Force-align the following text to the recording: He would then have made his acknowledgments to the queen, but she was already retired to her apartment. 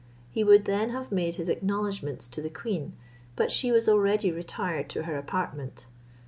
He 0.31 0.43
would 0.43 0.65
then 0.65 0.89
have 0.89 1.11
made 1.11 1.35
his 1.35 1.47
acknowledgments 1.47 2.25
to 2.29 2.41
the 2.41 2.49
queen, 2.49 2.93
but 3.35 3.51
she 3.51 3.71
was 3.71 3.87
already 3.87 4.31
retired 4.31 4.89
to 4.89 5.03
her 5.03 5.15
apartment. 5.15 5.85